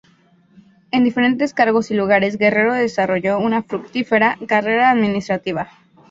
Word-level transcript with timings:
En 0.89 1.03
diferentes 1.03 1.53
cargos 1.53 1.91
y 1.91 1.93
lugares 1.93 2.39
Guerrero 2.39 2.73
desarrolló 2.73 3.37
una 3.37 3.61
fructífera 3.61 4.35
carrera 4.47 4.89
administrativa. 4.89 5.69